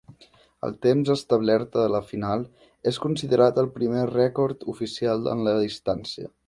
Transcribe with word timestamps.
El 0.67 0.71
temps 0.85 1.11
establert 1.15 1.77
a 1.83 1.83
la 1.97 2.01
final 2.13 2.47
és 2.93 2.99
considerat 3.07 3.63
el 3.65 3.73
primer 3.79 4.09
rècord 4.15 4.69
oficial 4.77 5.35
en 5.37 5.49
la 5.51 5.59
distància. 5.65 6.33